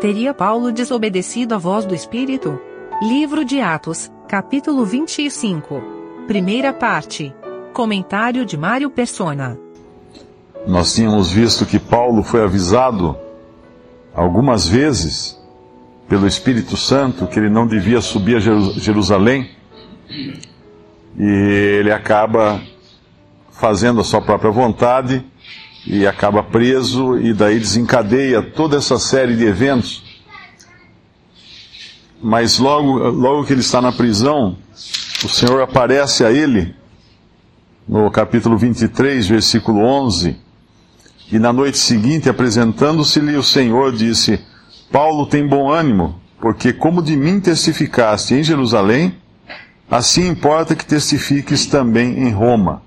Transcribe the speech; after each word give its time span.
Teria 0.00 0.34
Paulo 0.34 0.70
desobedecido 0.72 1.54
à 1.54 1.58
voz 1.58 1.86
do 1.86 1.94
Espírito? 1.94 2.60
Livro 3.02 3.46
de 3.46 3.62
Atos, 3.62 4.12
capítulo 4.28 4.84
25. 4.84 5.82
Primeira 6.26 6.70
parte. 6.70 7.34
Comentário 7.72 8.44
de 8.44 8.58
Mário 8.58 8.90
Persona. 8.90 9.58
Nós 10.66 10.94
tínhamos 10.94 11.32
visto 11.32 11.64
que 11.64 11.78
Paulo 11.78 12.22
foi 12.22 12.42
avisado 12.42 13.16
algumas 14.14 14.68
vezes 14.68 15.40
pelo 16.06 16.26
Espírito 16.26 16.76
Santo 16.76 17.26
que 17.26 17.38
ele 17.38 17.48
não 17.48 17.66
devia 17.66 18.02
subir 18.02 18.36
a 18.36 18.40
Jerusalém 18.40 19.50
e 21.18 21.78
ele 21.80 21.90
acaba 21.90 22.60
fazendo 23.50 24.02
a 24.02 24.04
sua 24.04 24.20
própria 24.20 24.50
vontade 24.50 25.24
e 25.86 26.06
acaba 26.06 26.42
preso 26.42 27.18
e 27.18 27.32
daí 27.32 27.58
desencadeia 27.60 28.42
toda 28.42 28.76
essa 28.76 28.98
série 28.98 29.36
de 29.36 29.44
eventos. 29.44 30.02
Mas 32.20 32.58
logo, 32.58 32.98
logo 32.98 33.44
que 33.44 33.52
ele 33.52 33.60
está 33.60 33.80
na 33.80 33.92
prisão, 33.92 34.56
o 35.24 35.28
Senhor 35.28 35.62
aparece 35.62 36.24
a 36.24 36.32
ele 36.32 36.74
no 37.86 38.10
capítulo 38.10 38.58
23, 38.58 39.26
versículo 39.28 39.80
11, 39.80 40.36
e 41.30 41.38
na 41.38 41.52
noite 41.52 41.78
seguinte, 41.78 42.28
apresentando-se-lhe 42.28 43.36
o 43.36 43.42
Senhor, 43.42 43.92
disse: 43.92 44.40
Paulo 44.90 45.26
tem 45.26 45.46
bom 45.46 45.70
ânimo, 45.70 46.20
porque 46.40 46.72
como 46.72 47.02
de 47.02 47.16
mim 47.16 47.38
testificaste 47.38 48.34
em 48.34 48.42
Jerusalém, 48.42 49.14
assim 49.90 50.28
importa 50.28 50.74
que 50.74 50.84
testifiques 50.84 51.66
também 51.66 52.18
em 52.26 52.30
Roma. 52.30 52.82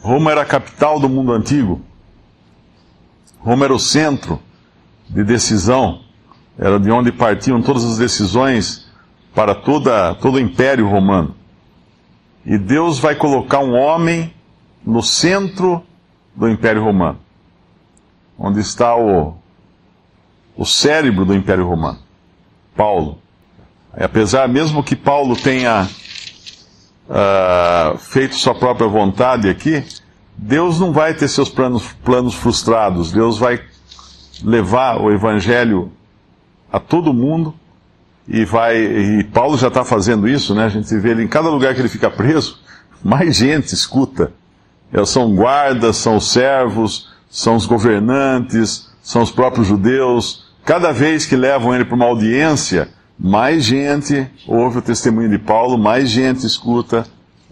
Roma 0.00 0.30
era 0.30 0.42
a 0.42 0.46
capital 0.46 0.98
do 0.98 1.08
mundo 1.08 1.32
antigo. 1.32 1.80
Roma 3.46 3.64
era 3.64 3.72
o 3.72 3.78
centro 3.78 4.42
de 5.08 5.22
decisão, 5.22 6.00
era 6.58 6.80
de 6.80 6.90
onde 6.90 7.12
partiam 7.12 7.62
todas 7.62 7.84
as 7.84 7.96
decisões 7.96 8.90
para 9.32 9.54
toda, 9.54 10.16
todo 10.16 10.34
o 10.34 10.40
Império 10.40 10.88
Romano. 10.88 11.32
E 12.44 12.58
Deus 12.58 12.98
vai 12.98 13.14
colocar 13.14 13.60
um 13.60 13.72
homem 13.72 14.34
no 14.84 15.00
centro 15.00 15.80
do 16.34 16.48
Império 16.48 16.82
Romano, 16.82 17.20
onde 18.36 18.58
está 18.58 18.96
o, 18.96 19.36
o 20.56 20.66
cérebro 20.66 21.24
do 21.24 21.32
Império 21.32 21.68
Romano, 21.68 22.00
Paulo. 22.74 23.20
E 23.96 24.02
apesar 24.02 24.48
mesmo 24.48 24.82
que 24.82 24.96
Paulo 24.96 25.36
tenha 25.36 25.88
uh, 27.08 27.96
feito 27.96 28.34
sua 28.34 28.56
própria 28.56 28.88
vontade 28.88 29.48
aqui, 29.48 29.84
Deus 30.36 30.78
não 30.78 30.92
vai 30.92 31.14
ter 31.14 31.28
seus 31.28 31.48
planos, 31.48 31.84
planos 32.04 32.34
frustrados. 32.34 33.10
Deus 33.10 33.38
vai 33.38 33.60
levar 34.42 35.00
o 35.00 35.10
evangelho 35.10 35.90
a 36.70 36.78
todo 36.78 37.12
mundo 37.12 37.54
e 38.28 38.44
vai. 38.44 38.76
E 38.76 39.24
Paulo 39.24 39.56
já 39.56 39.68
está 39.68 39.84
fazendo 39.84 40.28
isso, 40.28 40.54
né? 40.54 40.64
A 40.64 40.68
gente 40.68 40.94
vê 40.98 41.10
ele 41.10 41.24
em 41.24 41.28
cada 41.28 41.48
lugar 41.48 41.74
que 41.74 41.80
ele 41.80 41.88
fica 41.88 42.10
preso, 42.10 42.60
mais 43.02 43.36
gente 43.36 43.72
escuta. 43.72 44.32
Eles 44.92 45.08
são 45.08 45.34
guardas, 45.34 45.96
são 45.96 46.16
os 46.16 46.30
servos, 46.30 47.10
são 47.28 47.56
os 47.56 47.66
governantes, 47.66 48.88
são 49.02 49.22
os 49.22 49.30
próprios 49.30 49.66
judeus. 49.66 50.46
Cada 50.64 50.92
vez 50.92 51.26
que 51.26 51.36
levam 51.36 51.74
ele 51.74 51.84
para 51.84 51.96
uma 51.96 52.06
audiência, 52.06 52.88
mais 53.18 53.64
gente 53.64 54.28
ouve 54.46 54.78
o 54.78 54.82
testemunho 54.82 55.30
de 55.30 55.38
Paulo, 55.38 55.78
mais 55.78 56.10
gente 56.10 56.46
escuta 56.46 57.06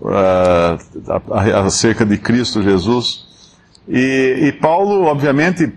uh, 0.04 1.66
acerca 1.66 2.04
de 2.04 2.18
Cristo 2.18 2.62
Jesus. 2.62 3.26
E, 3.88 4.48
e 4.48 4.52
Paulo, 4.52 5.04
obviamente, 5.04 5.72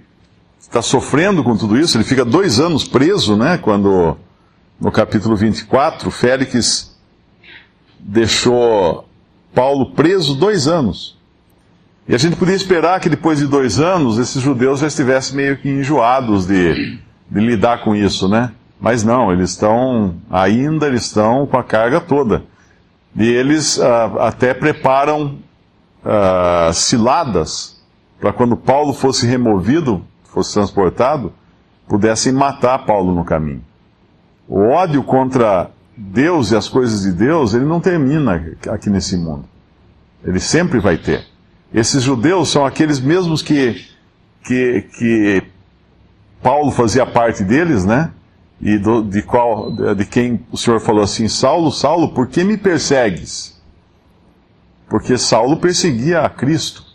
está 0.59 0.81
sofrendo 0.81 1.44
com 1.44 1.56
tudo 1.56 1.78
isso. 1.78 1.97
Ele 1.97 2.03
fica 2.03 2.25
dois 2.25 2.59
anos 2.59 2.83
preso, 2.83 3.36
né? 3.36 3.58
Quando, 3.58 4.17
no 4.80 4.92
capítulo 4.92 5.36
24, 5.36 6.11
Félix 6.11 6.95
deixou 8.00 9.08
Paulo 9.53 9.92
preso 9.92 10.36
dois 10.36 10.67
anos. 10.67 11.17
E 12.08 12.16
a 12.16 12.17
gente 12.17 12.37
podia 12.37 12.55
esperar 12.55 12.99
que 13.02 13.10
depois 13.10 13.39
de 13.39 13.48
dois 13.48 13.80
anos 13.80 14.17
esses 14.17 14.42
judeus 14.42 14.80
já 14.80 14.87
estivessem 14.87 15.36
meio 15.36 15.58
que 15.58 15.67
enjoados 15.70 16.45
de, 16.45 16.98
de 17.30 17.39
lidar 17.39 17.83
com 17.83 17.93
isso, 17.93 18.30
né? 18.30 18.52
Mas 18.80 19.04
não, 19.04 19.32
eles 19.33 19.52
estão, 19.52 20.16
ainda 20.30 20.87
eles 20.87 21.05
estão 21.05 21.45
com 21.45 21.58
a 21.58 21.64
carga 21.64 21.99
toda. 21.99 22.43
E 23.15 23.27
eles 23.27 23.77
uh, 23.77 24.19
até 24.19 24.53
preparam 24.53 25.39
uh, 26.03 26.73
ciladas 26.73 27.81
para 28.19 28.33
quando 28.33 28.55
Paulo 28.57 28.93
fosse 28.93 29.25
removido, 29.25 30.03
fosse 30.25 30.53
transportado, 30.53 31.33
pudessem 31.87 32.33
matar 32.33 32.85
Paulo 32.85 33.13
no 33.13 33.23
caminho. 33.23 33.63
O 34.47 34.69
ódio 34.69 35.03
contra 35.03 35.71
Deus 35.95 36.51
e 36.51 36.55
as 36.55 36.69
coisas 36.69 37.01
de 37.01 37.11
Deus, 37.11 37.53
ele 37.53 37.65
não 37.65 37.79
termina 37.79 38.41
aqui 38.69 38.89
nesse 38.89 39.17
mundo. 39.17 39.45
Ele 40.23 40.39
sempre 40.39 40.79
vai 40.79 40.97
ter. 40.97 41.25
Esses 41.73 42.03
judeus 42.03 42.49
são 42.49 42.65
aqueles 42.65 42.99
mesmos 42.99 43.41
que, 43.41 43.85
que, 44.45 44.81
que 44.97 45.43
Paulo 46.41 46.71
fazia 46.71 47.05
parte 47.05 47.43
deles, 47.43 47.83
né? 47.83 48.11
E 48.61 48.77
do, 48.77 49.03
de, 49.03 49.21
qual, 49.21 49.71
de 49.71 50.05
quem 50.05 50.45
o 50.51 50.57
Senhor 50.57 50.79
falou 50.79 51.03
assim: 51.03 51.27
Saulo, 51.27 51.71
Saulo, 51.71 52.13
por 52.13 52.27
que 52.27 52.43
me 52.43 52.57
persegues? 52.57 53.61
Porque 54.89 55.17
Saulo 55.17 55.57
perseguia 55.57 56.21
a 56.21 56.29
Cristo. 56.29 56.85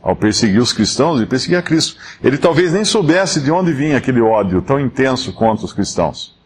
Ao 0.00 0.14
perseguir 0.14 0.60
os 0.60 0.72
cristãos, 0.72 1.18
ele 1.18 1.26
perseguia 1.26 1.58
a 1.58 1.62
Cristo. 1.62 1.96
Ele 2.22 2.38
talvez 2.38 2.72
nem 2.72 2.84
soubesse 2.84 3.40
de 3.40 3.50
onde 3.50 3.72
vinha 3.72 3.98
aquele 3.98 4.20
ódio 4.20 4.62
tão 4.62 4.78
intenso 4.78 5.32
contra 5.32 5.64
os 5.64 5.72
cristãos. 5.72 6.38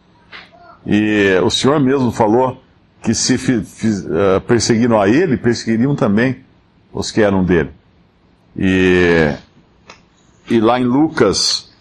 E 0.86 1.38
o 1.44 1.50
Senhor 1.50 1.78
mesmo 1.78 2.10
falou 2.10 2.60
que 3.02 3.14
se 3.14 3.34
uh, 3.34 4.40
perseguiram 4.46 5.00
a 5.00 5.08
ele, 5.08 5.36
perseguiriam 5.36 5.94
também 5.94 6.42
os 6.92 7.10
que 7.10 7.20
eram 7.20 7.44
dele. 7.44 7.70
E, 8.56 9.34
e 10.50 10.60
lá 10.60 10.80
em 10.80 10.84
Lucas 10.84 11.71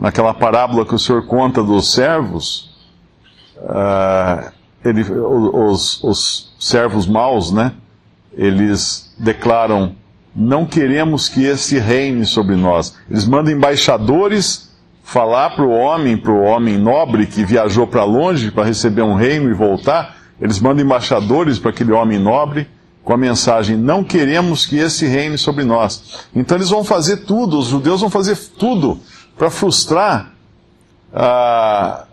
naquela 0.00 0.32
parábola 0.32 0.86
que 0.86 0.94
o 0.94 0.98
Senhor 0.98 1.26
conta 1.26 1.62
dos 1.62 1.92
servos, 1.92 2.70
uh, 3.58 4.50
ele, 4.82 5.02
os, 5.02 6.02
os 6.02 6.54
servos 6.58 7.06
maus, 7.06 7.52
né? 7.52 7.74
Eles 8.32 9.14
declaram: 9.18 9.94
não 10.34 10.64
queremos 10.64 11.28
que 11.28 11.44
este 11.44 11.78
reine 11.78 12.24
sobre 12.24 12.56
nós. 12.56 12.96
Eles 13.10 13.26
mandam 13.26 13.52
embaixadores 13.52 14.70
falar 15.02 15.50
para 15.50 15.64
o 15.64 15.70
homem, 15.70 16.16
para 16.16 16.32
o 16.32 16.42
homem 16.42 16.78
nobre 16.78 17.26
que 17.26 17.44
viajou 17.44 17.86
para 17.86 18.04
longe 18.04 18.50
para 18.50 18.64
receber 18.64 19.02
um 19.02 19.14
reino 19.14 19.50
e 19.50 19.54
voltar. 19.54 20.16
Eles 20.40 20.58
mandam 20.58 20.84
embaixadores 20.84 21.58
para 21.58 21.70
aquele 21.70 21.92
homem 21.92 22.18
nobre 22.18 22.66
com 23.04 23.12
a 23.12 23.18
mensagem: 23.18 23.76
não 23.76 24.02
queremos 24.02 24.64
que 24.64 24.78
esse 24.78 25.06
reine 25.06 25.36
sobre 25.36 25.62
nós. 25.62 26.26
Então 26.34 26.56
eles 26.56 26.70
vão 26.70 26.84
fazer 26.84 27.18
tudo, 27.18 27.58
os 27.58 27.66
judeus 27.66 28.00
vão 28.00 28.08
fazer 28.08 28.38
tudo 28.56 28.98
para 29.40 29.48
frustrar 29.48 30.34
a, 31.14 32.04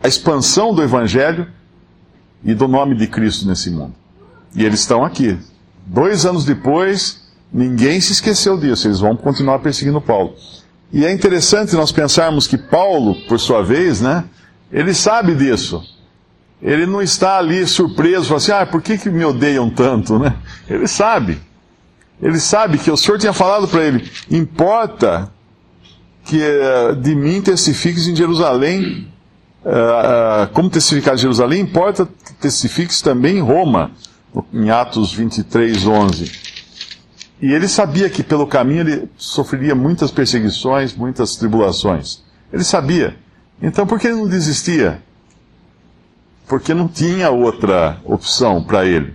a 0.00 0.06
expansão 0.06 0.72
do 0.72 0.80
Evangelho 0.80 1.48
e 2.44 2.54
do 2.54 2.68
nome 2.68 2.94
de 2.94 3.08
Cristo 3.08 3.48
nesse 3.48 3.68
mundo. 3.68 3.92
E 4.54 4.64
eles 4.64 4.78
estão 4.78 5.04
aqui. 5.04 5.36
Dois 5.84 6.24
anos 6.24 6.44
depois, 6.44 7.28
ninguém 7.52 8.00
se 8.00 8.12
esqueceu 8.12 8.56
disso, 8.56 8.86
eles 8.86 9.00
vão 9.00 9.16
continuar 9.16 9.58
perseguindo 9.58 10.00
Paulo. 10.00 10.36
E 10.92 11.04
é 11.04 11.12
interessante 11.12 11.74
nós 11.74 11.90
pensarmos 11.90 12.46
que 12.46 12.56
Paulo, 12.56 13.16
por 13.26 13.40
sua 13.40 13.64
vez, 13.64 14.00
né, 14.00 14.22
ele 14.70 14.94
sabe 14.94 15.34
disso. 15.34 15.82
Ele 16.62 16.86
não 16.86 17.02
está 17.02 17.38
ali 17.38 17.66
surpreso, 17.66 18.36
assim, 18.36 18.52
ah, 18.52 18.64
por 18.64 18.80
que, 18.80 18.96
que 18.96 19.10
me 19.10 19.24
odeiam 19.24 19.68
tanto, 19.68 20.16
né? 20.16 20.36
Ele 20.70 20.86
sabe. 20.86 21.42
Ele 22.22 22.38
sabe 22.38 22.78
que 22.78 22.88
o 22.88 22.96
Senhor 22.96 23.18
tinha 23.18 23.32
falado 23.32 23.66
para 23.66 23.82
ele, 23.82 24.08
importa 24.30 25.28
que 26.24 26.38
uh, 26.38 26.94
de 26.96 27.14
mim 27.14 27.40
testifiques 27.42 28.06
em 28.06 28.14
Jerusalém, 28.14 29.08
uh, 29.64 29.68
uh, 29.68 30.48
como 30.52 30.70
testificar 30.70 31.14
em 31.14 31.18
Jerusalém, 31.18 31.60
importa 31.60 32.06
que 32.06 32.34
testifiques 32.34 33.02
também 33.02 33.38
em 33.38 33.40
Roma, 33.40 33.90
em 34.52 34.70
Atos 34.70 35.12
23, 35.12 35.86
11. 35.86 36.32
E 37.40 37.52
ele 37.52 37.66
sabia 37.66 38.08
que 38.08 38.22
pelo 38.22 38.46
caminho 38.46 38.80
ele 38.80 39.10
sofreria 39.16 39.74
muitas 39.74 40.10
perseguições, 40.10 40.94
muitas 40.94 41.36
tribulações. 41.36 42.22
Ele 42.52 42.62
sabia. 42.62 43.16
Então 43.60 43.86
por 43.86 43.98
que 43.98 44.06
ele 44.06 44.16
não 44.16 44.28
desistia? 44.28 45.02
Porque 46.46 46.72
não 46.72 46.86
tinha 46.86 47.30
outra 47.30 47.98
opção 48.04 48.62
para 48.62 48.84
ele, 48.84 49.14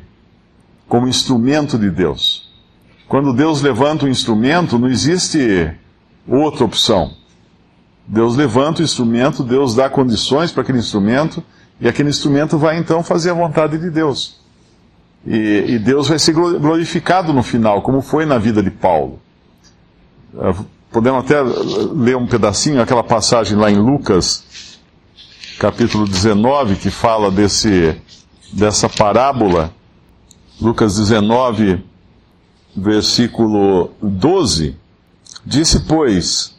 como 0.88 1.08
instrumento 1.08 1.78
de 1.78 1.90
Deus. 1.90 2.52
Quando 3.08 3.34
Deus 3.34 3.62
levanta 3.62 4.06
um 4.06 4.10
instrumento, 4.10 4.78
não 4.78 4.90
existe 4.90 5.74
outra 6.28 6.66
opção. 6.66 7.12
Deus 8.08 8.36
levanta 8.36 8.82
o 8.82 8.84
instrumento, 8.84 9.44
Deus 9.44 9.76
dá 9.76 9.90
condições 9.90 10.52
para 10.52 10.64
aquele 10.64 10.80
instrumento, 10.80 11.44
e 11.80 11.88
aquele 11.88 12.10
instrumento 12.10 12.58
vai 12.58 12.78
então 12.78 13.04
fazer 13.04 13.32
a 13.32 13.34
vontade 13.34 13.78
de 13.78 13.90
Deus. 13.90 14.40
E, 15.26 15.66
e 15.68 15.80
Deus 15.80 16.08
vai 16.08 16.18
ser 16.18 16.34
glorificado 16.34 17.34
no 17.34 17.44
final, 17.44 17.82
como 17.82 18.02
foi 18.02 18.26
na 18.26 18.38
vida 18.38 18.64
de 18.64 18.72
Paulo. 18.72 19.20
podemos 20.90 21.26
até 21.26 21.42
ler 21.42 22.16
um 22.16 22.26
pedacinho, 22.26 22.82
aquela 22.82 23.04
passagem 23.04 23.58
lá 23.58 23.70
em 23.70 23.78
Lucas, 23.78 24.80
capítulo 25.60 26.08
19, 26.08 26.78
que 26.78 26.90
fala 26.90 27.30
desse, 27.30 28.00
dessa 28.54 28.88
parábola. 28.88 29.74
Lucas 30.62 30.96
19, 30.98 31.84
versículo 32.76 33.92
12. 34.02 34.76
Disse, 35.50 35.80
pois, 35.80 36.54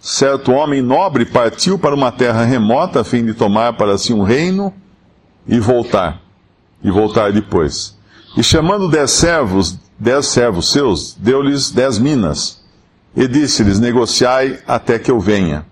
certo 0.00 0.50
homem 0.50 0.82
nobre 0.82 1.24
partiu 1.24 1.78
para 1.78 1.94
uma 1.94 2.10
terra 2.10 2.44
remota 2.44 3.02
a 3.02 3.04
fim 3.04 3.24
de 3.24 3.32
tomar 3.32 3.74
para 3.74 3.96
si 3.96 4.12
um 4.12 4.24
reino 4.24 4.74
e 5.46 5.60
voltar. 5.60 6.20
E 6.82 6.90
voltar 6.90 7.30
depois. 7.30 7.96
E 8.36 8.42
chamando 8.42 8.90
dez 8.90 9.12
servos, 9.12 9.78
dez 9.96 10.26
servos 10.26 10.72
seus, 10.72 11.14
deu-lhes 11.14 11.70
dez 11.70 11.96
minas. 11.96 12.60
E 13.14 13.28
disse-lhes: 13.28 13.78
Negociai 13.78 14.58
até 14.66 14.98
que 14.98 15.12
eu 15.12 15.20
venha. 15.20 15.64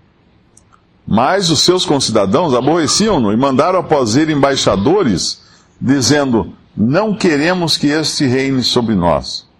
Mas 1.05 1.49
os 1.49 1.59
seus 1.59 1.85
concidadãos 1.85 2.53
aborreciam-no 2.53 3.33
e 3.33 3.35
mandaram 3.35 3.79
após 3.79 4.15
ele 4.15 4.31
embaixadores, 4.31 5.41
dizendo: 5.81 6.53
Não 6.77 7.13
queremos 7.13 7.75
que 7.75 7.87
este 7.87 8.25
reine 8.25 8.63
sobre 8.63 8.95
nós. 8.95 9.51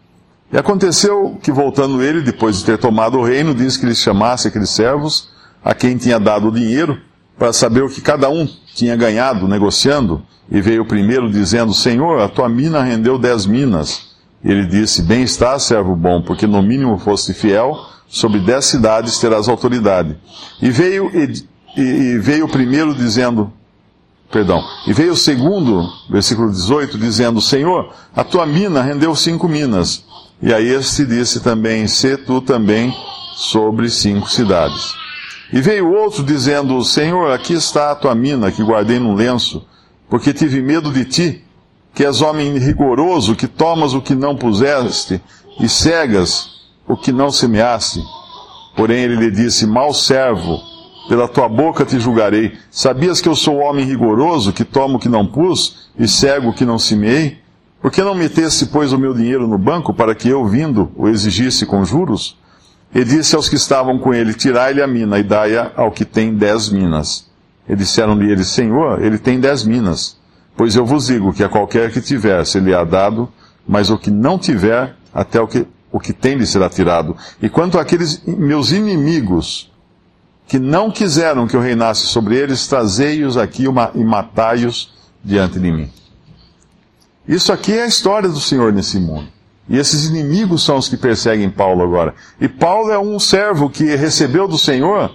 E 0.53 0.57
aconteceu 0.57 1.35
que, 1.41 1.51
voltando 1.51 2.03
ele, 2.03 2.21
depois 2.21 2.59
de 2.59 2.65
ter 2.65 2.77
tomado 2.77 3.17
o 3.17 3.23
reino, 3.23 3.55
disse 3.55 3.79
que 3.79 3.87
lhes 3.87 3.97
chamasse 3.97 4.47
aqueles 4.47 4.69
servos, 4.69 5.29
a 5.65 5.73
quem 5.73 5.97
tinha 5.97 6.19
dado 6.19 6.49
o 6.49 6.51
dinheiro, 6.51 7.01
para 7.39 7.51
saber 7.51 7.81
o 7.81 7.89
que 7.89 8.01
cada 8.01 8.29
um 8.29 8.47
tinha 8.75 8.95
ganhado 8.95 9.47
negociando. 9.47 10.21
E 10.51 10.61
veio 10.61 10.83
o 10.83 10.87
primeiro 10.87 11.27
dizendo: 11.31 11.73
Senhor, 11.73 12.21
a 12.21 12.29
tua 12.29 12.47
mina 12.47 12.83
rendeu 12.83 13.17
dez 13.17 13.47
minas. 13.47 14.13
Ele 14.45 14.67
disse: 14.67 15.01
Bem 15.01 15.23
está, 15.23 15.57
servo 15.57 15.95
bom, 15.95 16.21
porque 16.21 16.45
no 16.45 16.61
mínimo 16.61 16.99
foste 16.99 17.33
fiel, 17.33 17.75
sobre 18.07 18.39
dez 18.39 18.65
cidades 18.65 19.17
terás 19.17 19.49
autoridade. 19.49 20.15
E 20.61 20.69
veio, 20.69 21.09
e, 21.15 21.81
e 21.81 22.19
veio 22.19 22.45
o 22.45 22.49
primeiro 22.49 22.93
dizendo: 22.93 23.51
Perdão. 24.33 24.67
E 24.87 24.93
veio 24.93 25.13
o 25.13 25.15
segundo, 25.15 25.87
versículo 26.09 26.49
18, 26.51 26.97
dizendo: 26.97 27.39
Senhor, 27.39 27.93
a 28.15 28.23
tua 28.23 28.47
mina 28.47 28.81
rendeu 28.81 29.15
cinco 29.15 29.47
minas. 29.47 30.03
E 30.41 30.51
a 30.51 30.59
este 30.59 31.05
disse 31.05 31.39
também: 31.39 31.87
Se 31.87 32.17
tu 32.17 32.41
também 32.41 32.91
sobre 33.35 33.91
cinco 33.91 34.27
cidades. 34.27 34.95
E 35.53 35.61
veio 35.61 35.93
outro 35.93 36.23
dizendo: 36.23 36.83
Senhor, 36.83 37.31
aqui 37.31 37.53
está 37.53 37.91
a 37.91 37.95
tua 37.95 38.15
mina 38.15 38.51
que 38.51 38.63
guardei 38.63 38.97
num 38.97 39.13
lenço 39.13 39.63
porque 40.09 40.33
tive 40.33 40.61
medo 40.61 40.91
de 40.91 41.05
ti, 41.05 41.43
que 41.93 42.03
és 42.03 42.21
homem 42.21 42.57
rigoroso, 42.57 43.35
que 43.35 43.47
tomas 43.47 43.93
o 43.93 44.01
que 44.01 44.15
não 44.15 44.35
puseste 44.35 45.21
e 45.59 45.69
cegas 45.69 46.49
o 46.87 46.97
que 46.97 47.11
não 47.11 47.31
semeaste. 47.31 47.99
Porém 48.75 49.03
ele 49.03 49.15
lhe 49.15 49.29
disse: 49.29 49.67
Mal 49.67 49.93
servo, 49.93 50.59
pela 51.07 51.27
tua 51.27 51.49
boca 51.49 51.85
te 51.85 51.99
julgarei. 51.99 52.53
Sabias 52.71 53.21
que 53.21 53.29
eu 53.29 53.35
sou 53.35 53.57
homem 53.57 53.85
rigoroso, 53.85 54.53
que 54.53 54.63
tomo 54.63 54.97
o 54.97 54.99
que 54.99 55.09
não 55.09 55.25
pus 55.25 55.89
e 55.97 56.07
cego 56.07 56.49
o 56.49 56.53
que 56.53 56.65
não 56.65 56.79
semeei? 56.79 57.37
Por 57.81 57.91
que 57.91 58.01
não 58.01 58.15
metesse, 58.15 58.67
pois, 58.67 58.93
o 58.93 58.97
meu 58.97 59.13
dinheiro 59.13 59.45
no 59.45 59.57
banco, 59.57 59.93
para 59.93 60.15
que 60.15 60.29
eu, 60.29 60.45
vindo, 60.45 60.89
o 60.95 61.09
exigisse 61.09 61.65
com 61.65 61.83
juros? 61.83 62.37
E 62.95 63.03
disse 63.03 63.35
aos 63.35 63.49
que 63.49 63.55
estavam 63.55 63.99
com 63.99 64.13
ele: 64.13 64.33
Tirai-lhe 64.33 64.81
a 64.81 64.87
mina 64.87 65.19
e 65.19 65.23
dai-a 65.23 65.71
ao 65.75 65.91
que 65.91 66.05
tem 66.05 66.33
dez 66.33 66.69
minas. 66.69 67.29
E 67.67 67.75
disseram-lhe 67.75 68.31
eles, 68.31 68.47
Senhor, 68.47 69.03
ele 69.03 69.17
tem 69.17 69.37
dez 69.39 69.65
minas. 69.65 70.17
Pois 70.55 70.75
eu 70.75 70.85
vos 70.85 71.07
digo 71.07 71.33
que 71.33 71.43
a 71.43 71.49
qualquer 71.49 71.91
que 71.91 71.99
tiver 71.99 72.45
se 72.45 72.59
lhe 72.59 72.73
há 72.73 72.83
dado, 72.85 73.27
mas 73.67 73.89
o 73.89 73.97
que 73.97 74.11
não 74.11 74.37
tiver, 74.37 74.95
até 75.13 75.41
o 75.41 75.47
que, 75.47 75.65
o 75.91 75.99
que 75.99 76.13
tem 76.13 76.35
lhe 76.35 76.45
será 76.45 76.69
tirado. 76.69 77.17
E 77.41 77.49
quanto 77.49 77.79
àqueles 77.79 78.23
meus 78.25 78.71
inimigos, 78.71 79.72
que 80.47 80.59
não 80.59 80.91
quiseram 80.91 81.47
que 81.47 81.55
eu 81.55 81.61
reinasse 81.61 82.07
sobre 82.07 82.35
eles, 82.35 82.67
trazei-os 82.67 83.37
aqui 83.37 83.65
e 83.95 84.03
matai-os 84.03 84.93
diante 85.23 85.59
de 85.59 85.71
mim. 85.71 85.89
Isso 87.27 87.53
aqui 87.53 87.73
é 87.73 87.83
a 87.83 87.87
história 87.87 88.27
do 88.27 88.39
Senhor 88.39 88.73
nesse 88.73 88.99
mundo. 88.99 89.27
E 89.69 89.77
esses 89.77 90.05
inimigos 90.05 90.63
são 90.63 90.77
os 90.77 90.89
que 90.89 90.97
perseguem 90.97 91.49
Paulo 91.49 91.81
agora. 91.81 92.13
E 92.39 92.49
Paulo 92.49 92.91
é 92.91 92.99
um 92.99 93.17
servo 93.17 93.69
que 93.69 93.95
recebeu 93.95 94.47
do 94.47 94.57
Senhor 94.57 95.09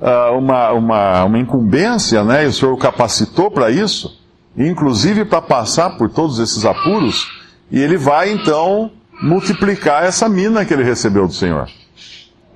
uh, 0.00 0.36
uma, 0.36 0.72
uma, 0.72 1.24
uma 1.24 1.38
incumbência, 1.38 2.22
né? 2.22 2.44
E 2.44 2.48
o 2.48 2.52
Senhor 2.52 2.72
o 2.72 2.76
capacitou 2.76 3.50
para 3.50 3.70
isso, 3.70 4.20
inclusive 4.56 5.24
para 5.24 5.40
passar 5.40 5.96
por 5.96 6.10
todos 6.10 6.38
esses 6.38 6.66
apuros, 6.66 7.26
e 7.70 7.80
ele 7.80 7.96
vai 7.96 8.30
então 8.30 8.90
multiplicar 9.22 10.04
essa 10.04 10.28
mina 10.28 10.64
que 10.64 10.74
ele 10.74 10.84
recebeu 10.84 11.26
do 11.26 11.32
Senhor. 11.32 11.66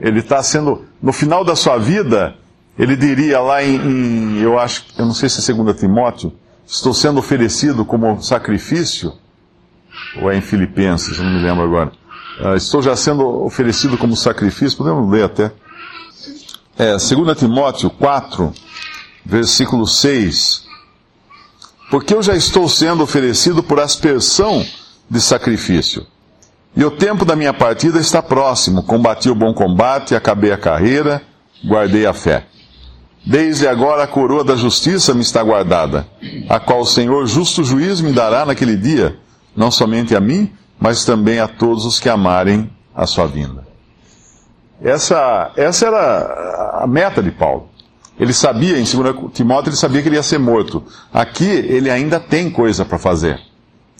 Ele 0.00 0.20
está 0.20 0.42
sendo, 0.42 0.84
no 1.02 1.12
final 1.12 1.44
da 1.44 1.54
sua 1.54 1.76
vida, 1.76 2.34
ele 2.78 2.96
diria 2.96 3.40
lá 3.40 3.62
em, 3.62 3.76
em, 3.76 4.38
eu 4.38 4.58
acho, 4.58 4.86
eu 4.96 5.04
não 5.04 5.12
sei 5.12 5.28
se 5.28 5.50
é 5.50 5.54
2 5.54 5.78
Timóteo, 5.78 6.32
estou 6.66 6.94
sendo 6.94 7.18
oferecido 7.18 7.84
como 7.84 8.22
sacrifício, 8.22 9.12
ou 10.20 10.30
é 10.30 10.36
em 10.36 10.40
Filipenses, 10.40 11.18
eu 11.18 11.24
não 11.24 11.32
me 11.32 11.42
lembro 11.42 11.62
agora. 11.62 11.92
Uh, 12.40 12.56
estou 12.56 12.80
já 12.80 12.96
sendo 12.96 13.44
oferecido 13.44 13.98
como 13.98 14.16
sacrifício, 14.16 14.78
podemos 14.78 15.10
ler 15.10 15.24
até. 15.24 15.52
É, 16.78 16.92
2 16.92 17.38
Timóteo 17.38 17.90
4, 17.90 18.54
versículo 19.22 19.86
6. 19.86 20.64
Porque 21.90 22.14
eu 22.14 22.22
já 22.22 22.34
estou 22.34 22.66
sendo 22.68 23.02
oferecido 23.02 23.62
por 23.62 23.78
aspersão 23.78 24.64
de 25.10 25.20
sacrifício. 25.20 26.06
E 26.76 26.84
o 26.84 26.90
tempo 26.90 27.24
da 27.24 27.34
minha 27.34 27.52
partida 27.52 27.98
está 27.98 28.22
próximo. 28.22 28.82
Combati 28.82 29.28
o 29.28 29.34
bom 29.34 29.52
combate, 29.52 30.14
acabei 30.14 30.52
a 30.52 30.58
carreira, 30.58 31.22
guardei 31.64 32.06
a 32.06 32.12
fé. 32.12 32.46
Desde 33.24 33.68
agora 33.68 34.04
a 34.04 34.06
coroa 34.06 34.42
da 34.42 34.56
justiça 34.56 35.12
me 35.12 35.20
está 35.20 35.42
guardada, 35.42 36.06
a 36.48 36.58
qual 36.58 36.80
o 36.80 36.86
Senhor, 36.86 37.26
justo 37.26 37.62
juiz, 37.62 38.00
me 38.00 38.12
dará 38.12 38.46
naquele 38.46 38.76
dia, 38.76 39.18
não 39.54 39.70
somente 39.70 40.16
a 40.16 40.20
mim, 40.20 40.50
mas 40.78 41.04
também 41.04 41.38
a 41.38 41.46
todos 41.46 41.84
os 41.84 42.00
que 42.00 42.08
amarem 42.08 42.70
a 42.94 43.06
sua 43.06 43.26
vinda. 43.26 43.66
Essa, 44.82 45.52
essa 45.56 45.86
era 45.86 46.80
a 46.82 46.86
meta 46.86 47.22
de 47.22 47.30
Paulo. 47.30 47.68
Ele 48.18 48.32
sabia, 48.32 48.78
em 48.78 48.84
2 48.84 49.32
Timóteo, 49.32 49.70
ele 49.70 49.76
sabia 49.76 50.02
que 50.02 50.08
ele 50.08 50.16
ia 50.16 50.22
ser 50.22 50.38
morto. 50.38 50.82
Aqui, 51.12 51.48
ele 51.48 51.90
ainda 51.90 52.18
tem 52.18 52.50
coisa 52.50 52.84
para 52.84 52.98
fazer. 52.98 53.38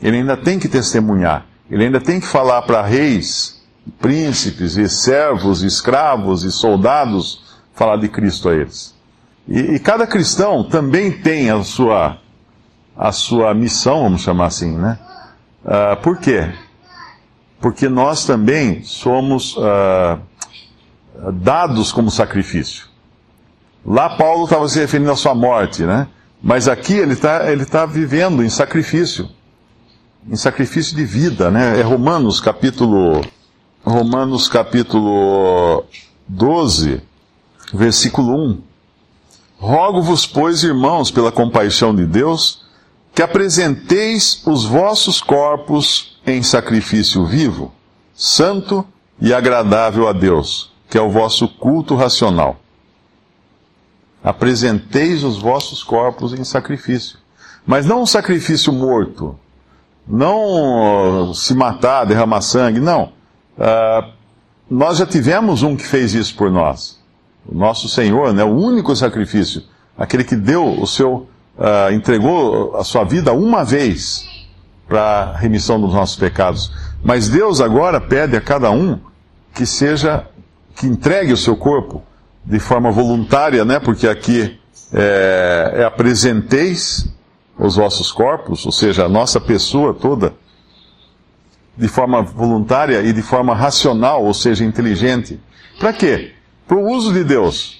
Ele 0.03 0.19
ainda 0.19 0.37
tem 0.37 0.59
que 0.59 0.69
testemunhar. 0.69 1.47
Ele 1.71 1.85
ainda 1.85 2.01
tem 2.01 2.19
que 2.19 2.27
falar 2.27 2.63
para 2.63 2.83
reis, 2.83 3.63
príncipes 4.01 4.77
e 4.77 4.89
servos, 4.89 5.63
e 5.63 5.67
escravos 5.67 6.43
e 6.43 6.51
soldados, 6.51 7.43
falar 7.75 7.97
de 7.97 8.09
Cristo 8.09 8.49
a 8.49 8.55
eles. 8.55 8.95
E, 9.49 9.59
e 9.59 9.79
cada 9.79 10.07
cristão 10.07 10.65
também 10.65 11.13
tem 11.13 11.51
a 11.51 11.63
sua, 11.63 12.19
a 12.97 13.13
sua 13.13 13.55
missão, 13.55 14.03
vamos 14.03 14.23
chamar 14.23 14.47
assim, 14.47 14.77
né? 14.77 14.99
Uh, 15.65 15.97
por 16.03 16.19
quê? 16.19 16.51
Porque 17.61 17.89
nós 17.89 18.25
também 18.25 18.83
somos 18.83 19.57
uh, 19.57 20.19
dados 21.33 21.93
como 21.93 22.11
sacrifício. 22.11 22.87
Lá 23.85 24.11
Paulo 24.11 24.45
estava 24.45 24.69
se 24.69 24.79
referindo 24.79 25.11
à 25.11 25.17
sua 25.17 25.35
morte, 25.35 25.83
né? 25.85 26.09
Mas 26.43 26.69
aqui 26.69 26.95
ele 26.95 27.13
está 27.13 27.51
ele 27.51 27.65
tá 27.65 27.85
vivendo 27.85 28.43
em 28.43 28.49
sacrifício. 28.49 29.29
Em 30.31 30.37
sacrifício 30.37 30.95
de 30.97 31.05
vida, 31.05 31.51
né? 31.51 31.81
É 31.81 31.83
Romanos 31.83 32.41
capítulo, 32.41 33.21
Romanos 33.85 34.49
capítulo 34.49 35.85
12, 36.29 37.03
versículo 37.75 38.35
1. 38.51 38.63
Rogo-vos, 39.59 40.25
pois, 40.25 40.63
irmãos, 40.63 41.11
pela 41.11 41.33
compaixão 41.33 41.95
de 41.95 42.07
Deus, 42.07 42.65
que 43.15 43.21
apresenteis 43.21 44.41
os 44.47 44.65
vossos 44.65 45.21
corpos 45.21 46.19
em 46.27 46.43
sacrifício 46.43 47.27
vivo, 47.27 47.75
santo 48.15 48.87
e 49.21 49.35
agradável 49.35 50.09
a 50.09 50.13
Deus 50.13 50.71
que 50.91 50.99
é 50.99 51.01
o 51.01 51.09
vosso 51.09 51.47
culto 51.47 51.95
racional. 51.95 52.61
Apresenteis 54.23 55.23
os 55.23 55.39
vossos 55.39 55.85
corpos 55.85 56.35
em 56.35 56.43
sacrifício. 56.43 57.17
Mas 57.65 57.87
não 57.87 58.03
um 58.03 58.07
sacrifício 58.07 58.73
morto. 58.73 59.39
Não 60.07 61.31
uh, 61.31 61.35
se 61.35 61.55
matar, 61.55 62.05
derramar 62.05 62.41
sangue, 62.41 62.81
não. 62.81 63.13
Uh, 63.57 64.11
nós 64.71 64.99
já 64.99 65.07
tivemos 65.07 65.63
um 65.63 65.77
que 65.77 65.87
fez 65.87 66.15
isso 66.15 66.35
por 66.37 66.51
nós. 66.51 66.99
O 67.47 67.57
nosso 67.57 67.89
Senhor, 67.89 68.33
né, 68.33 68.45
o 68.45 68.55
único 68.55 68.95
sacrifício. 68.95 69.63
Aquele 69.97 70.25
que 70.25 70.37
deu 70.37 70.81
o 70.81 70.87
seu, 70.87 71.29
uh, 71.59 71.93
entregou 71.93 72.77
a 72.77 72.85
sua 72.85 73.05
vida 73.05 73.33
uma 73.33 73.65
vez 73.65 74.27
para 74.89 75.01
a 75.01 75.37
remissão 75.37 75.81
dos 75.81 75.95
nossos 75.95 76.17
pecados. 76.17 76.73
Mas 77.03 77.29
Deus 77.29 77.61
agora 77.61 78.01
pede 78.01 78.37
a 78.37 78.41
cada 78.41 78.71
um 78.71 78.99
que 79.55 79.65
seja 79.65 80.27
que 80.75 80.87
entregue 80.87 81.33
o 81.33 81.37
seu 81.37 81.57
corpo 81.57 82.03
de 82.45 82.59
forma 82.59 82.91
voluntária, 82.91 83.65
né? 83.65 83.79
Porque 83.79 84.09
aqui 84.09 84.59
é, 84.93 85.75
é 85.77 85.85
apresenteis 85.85 87.09
os 87.61 87.77
vossos 87.77 88.11
corpos, 88.11 88.65
ou 88.65 88.73
seja, 88.73 89.05
a 89.05 89.09
nossa 89.09 89.39
pessoa 89.39 89.93
toda, 89.93 90.33
de 91.77 91.89
forma 91.89 92.23
voluntária 92.23 93.03
e 93.03 93.13
de 93.13 93.23
forma 93.23 93.55
racional, 93.55 94.25
ou 94.25 94.33
seja, 94.33 94.65
inteligente. 94.65 95.39
Para 95.79 95.93
quê? 95.93 96.33
Para 96.67 96.79
o 96.79 96.91
uso 96.91 97.13
de 97.13 97.23
Deus. 97.23 97.79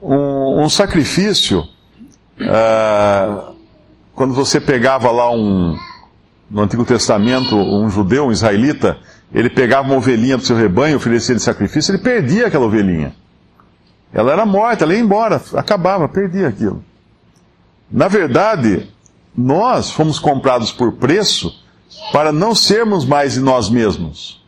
Um, 0.00 0.62
um 0.62 0.68
sacrifício, 0.68 1.60
uh, 2.40 3.54
quando 4.14 4.32
você 4.32 4.60
pegava 4.60 5.10
lá 5.10 5.28
um, 5.30 5.76
no 6.48 6.62
Antigo 6.62 6.84
Testamento, 6.84 7.56
um 7.56 7.90
judeu, 7.90 8.26
um 8.26 8.32
israelita, 8.32 8.96
ele 9.34 9.50
pegava 9.50 9.88
uma 9.88 9.96
ovelhinha 9.96 10.36
do 10.36 10.44
seu 10.44 10.56
rebanho, 10.56 10.96
oferecia 10.96 11.34
de 11.34 11.42
sacrifício, 11.42 11.90
ele 11.90 12.02
perdia 12.02 12.46
aquela 12.46 12.66
ovelhinha. 12.66 13.12
Ela 14.12 14.32
era 14.32 14.46
morta, 14.46 14.84
ela 14.84 14.94
ia 14.94 15.00
embora, 15.00 15.42
acabava, 15.54 16.08
perdia 16.08 16.48
aquilo. 16.48 16.82
Na 17.90 18.08
verdade, 18.08 18.88
nós 19.36 19.90
fomos 19.90 20.18
comprados 20.18 20.72
por 20.72 20.92
preço 20.92 21.62
para 22.12 22.32
não 22.32 22.54
sermos 22.54 23.04
mais 23.04 23.34
de 23.34 23.40
nós 23.40 23.70
mesmos. 23.70 24.44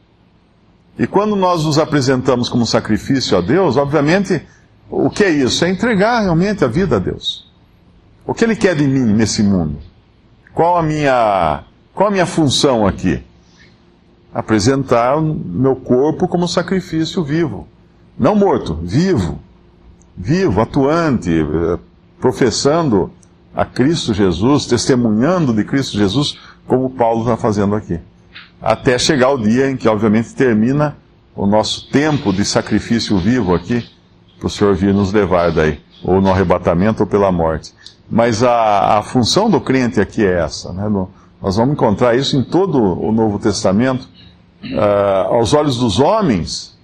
E 0.99 1.07
quando 1.07 1.35
nós 1.35 1.65
nos 1.65 1.79
apresentamos 1.79 2.49
como 2.49 2.67
sacrifício 2.67 3.37
a 3.39 3.41
Deus, 3.41 3.77
obviamente, 3.77 4.43
o 4.91 5.09
que 5.09 5.25
é 5.25 5.31
isso? 5.31 5.65
É 5.65 5.71
entregar 5.71 6.21
realmente 6.21 6.65
a 6.65 6.69
vida 6.69 6.97
a 6.97 6.99
Deus. 6.99 7.51
O 8.27 8.35
que 8.35 8.45
Ele 8.45 8.57
quer 8.57 8.75
de 8.75 8.87
mim 8.87 9.13
nesse 9.13 9.43
mundo? 9.43 9.79
Qual 10.53 10.77
a 10.77 10.83
minha 10.83 11.65
qual 11.95 12.09
a 12.09 12.13
minha 12.13 12.27
função 12.27 12.87
aqui? 12.87 13.23
Apresentar 14.33 15.17
o 15.17 15.23
meu 15.23 15.77
corpo 15.77 16.29
como 16.29 16.47
sacrifício 16.47 17.25
vivo. 17.25 17.67
Não 18.19 18.35
morto, 18.35 18.79
vivo. 18.83 19.41
Vivo, 20.17 20.61
atuante, 20.61 21.31
eh, 21.31 21.79
professando 22.21 23.11
a 23.55 23.65
Cristo 23.65 24.15
Jesus, 24.15 24.67
testemunhando 24.67 25.53
de 25.53 25.65
Cristo 25.65 25.97
Jesus, 25.97 26.39
como 26.67 26.91
Paulo 26.91 27.23
está 27.23 27.37
fazendo 27.37 27.75
aqui. 27.75 27.99
Até 28.63 28.99
chegar 28.99 29.31
o 29.31 29.39
dia 29.39 29.71
em 29.71 29.77
que, 29.77 29.89
obviamente, 29.89 30.35
termina 30.35 30.97
o 31.35 31.47
nosso 31.47 31.89
tempo 31.91 32.33
de 32.33 32.45
sacrifício 32.45 33.19
vivo 33.19 33.55
aqui, 33.55 33.85
para 34.39 34.47
o 34.47 34.51
Senhor 34.51 34.75
vir 34.75 34.95
nos 34.95 35.13
levar 35.13 35.51
daí, 35.53 35.81
ou 36.03 36.21
no 36.21 36.31
arrebatamento 36.31 37.03
ou 37.03 37.07
pela 37.07 37.33
morte. 37.33 37.73
Mas 38.11 38.43
a, 38.43 38.99
a 38.99 39.03
função 39.03 39.51
do 39.51 39.61
crente 39.61 40.01
aqui 40.01 40.25
é 40.25 40.41
essa, 40.41 40.73
né? 40.73 40.89
Nós 41.41 41.57
vamos 41.57 41.73
encontrar 41.73 42.17
isso 42.17 42.37
em 42.37 42.43
todo 42.43 42.79
o 42.79 43.13
Novo 43.13 43.39
Testamento. 43.39 44.09
Uh, 44.63 45.35
aos 45.35 45.55
olhos 45.55 45.79
dos 45.79 45.99
homens, 45.99 46.79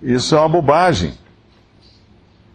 isso 0.00 0.36
é 0.36 0.38
uma 0.38 0.48
bobagem. 0.48 1.14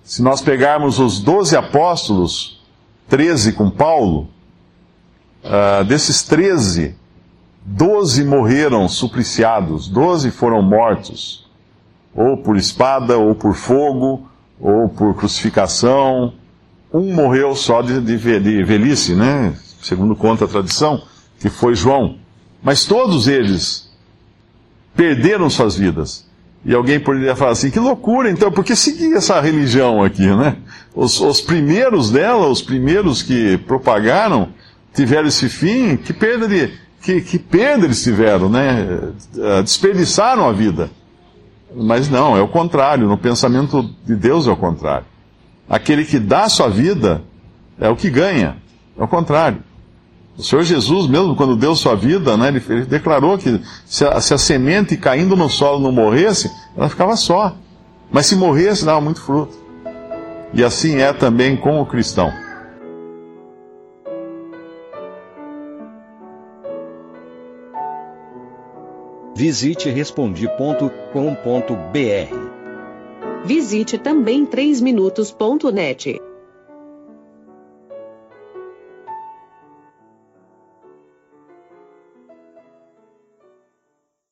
Se 0.03 0.21
nós 0.21 0.41
pegarmos 0.41 0.99
os 0.99 1.19
doze 1.19 1.57
apóstolos, 1.57 2.62
treze 3.07 3.53
com 3.53 3.69
Paulo, 3.69 4.29
uh, 5.43 5.83
desses 5.85 6.23
treze, 6.23 6.95
doze 7.65 8.23
morreram 8.23 8.87
supliciados, 8.87 9.87
doze 9.87 10.31
foram 10.31 10.61
mortos, 10.61 11.49
ou 12.15 12.37
por 12.37 12.57
espada, 12.57 13.17
ou 13.17 13.33
por 13.35 13.55
fogo, 13.55 14.27
ou 14.59 14.89
por 14.89 15.15
crucificação. 15.15 16.33
Um 16.93 17.13
morreu 17.13 17.55
só 17.55 17.81
de, 17.81 17.99
de, 17.99 18.17
de 18.39 18.63
velhice, 18.63 19.15
né? 19.15 19.55
segundo 19.81 20.15
conta 20.15 20.45
a 20.45 20.47
tradição, 20.47 21.01
que 21.39 21.49
foi 21.49 21.75
João. 21.75 22.17
Mas 22.61 22.85
todos 22.85 23.27
eles 23.27 23.91
perderam 24.95 25.49
suas 25.49 25.75
vidas. 25.75 26.25
E 26.65 26.73
alguém 26.73 26.99
poderia 26.99 27.35
falar 27.35 27.51
assim: 27.51 27.69
que 27.69 27.79
loucura, 27.79 28.29
então, 28.29 28.51
por 28.51 28.63
que 28.63 28.75
seguir 28.75 29.13
essa 29.13 29.41
religião 29.41 30.01
aqui, 30.01 30.25
né? 30.25 30.55
Os, 30.95 31.19
os 31.19 31.41
primeiros 31.41 32.11
dela, 32.11 32.47
os 32.47 32.61
primeiros 32.61 33.21
que 33.23 33.57
propagaram, 33.57 34.49
tiveram 34.93 35.27
esse 35.27 35.49
fim, 35.49 35.97
que 35.97 36.13
perda, 36.13 36.47
de, 36.47 36.71
que, 37.01 37.21
que 37.21 37.39
perda 37.39 37.85
eles 37.85 38.03
tiveram, 38.03 38.47
né? 38.47 39.11
Eh, 39.37 39.61
desperdiçaram 39.63 40.47
a 40.47 40.51
vida. 40.51 40.91
Mas 41.75 42.09
não, 42.09 42.37
é 42.37 42.41
o 42.41 42.47
contrário, 42.47 43.07
no 43.07 43.17
pensamento 43.17 43.89
de 44.05 44.15
Deus 44.15 44.47
é 44.47 44.51
o 44.51 44.55
contrário. 44.55 45.05
Aquele 45.67 46.05
que 46.05 46.19
dá 46.19 46.47
sua 46.47 46.69
vida 46.69 47.23
é 47.79 47.89
o 47.89 47.95
que 47.95 48.09
ganha, 48.09 48.57
é 48.97 49.03
o 49.03 49.07
contrário. 49.07 49.63
O 50.37 50.43
Senhor 50.43 50.63
Jesus, 50.63 51.07
mesmo 51.07 51.35
quando 51.35 51.55
deu 51.55 51.75
sua 51.75 51.95
vida, 51.95 52.37
né, 52.37 52.47
ele, 52.49 52.63
ele 52.69 52.85
declarou 52.85 53.37
que 53.37 53.59
se 53.85 54.05
a, 54.05 54.19
se 54.19 54.33
a, 54.33 54.37
semente 54.37 54.97
caindo 54.97 55.35
no 55.35 55.49
solo 55.49 55.79
não 55.79 55.91
morresse, 55.91 56.51
ela 56.75 56.89
ficava 56.89 57.15
só. 57.15 57.55
Mas 58.11 58.27
se 58.27 58.35
morresse, 58.35 58.85
dava 58.85 59.01
muito 59.01 59.21
fruto. 59.21 59.62
E 60.53 60.63
assim 60.63 60.97
é 60.97 61.11
também 61.11 61.57
com 61.57 61.81
o 61.81 61.85
cristão. 61.85 62.31
Visite 69.35 69.89
respondi.com.br. 69.89 72.53
Visite 73.43 73.97
também 73.97 74.45
3minutos.net. 74.45 76.21